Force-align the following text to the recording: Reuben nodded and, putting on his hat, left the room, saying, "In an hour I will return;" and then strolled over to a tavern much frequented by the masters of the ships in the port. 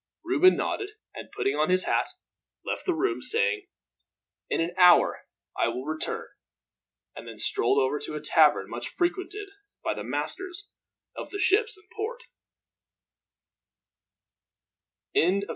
Reuben 0.23 0.55
nodded 0.57 0.89
and, 1.13 1.29
putting 1.31 1.55
on 1.55 1.69
his 1.69 1.83
hat, 1.83 2.07
left 2.65 2.87
the 2.87 2.93
room, 2.95 3.21
saying, 3.21 3.67
"In 4.49 4.59
an 4.59 4.73
hour 4.75 5.27
I 5.55 5.67
will 5.67 5.85
return;" 5.85 6.27
and 7.15 7.27
then 7.27 7.37
strolled 7.37 7.77
over 7.77 7.99
to 7.99 8.15
a 8.15 8.19
tavern 8.19 8.67
much 8.67 8.87
frequented 8.87 9.49
by 9.83 9.93
the 9.93 10.03
masters 10.03 10.71
of 11.15 11.29
the 11.29 11.37
ships 11.37 11.77
in 11.77 11.83
the 11.87 11.93
port. 15.35 15.39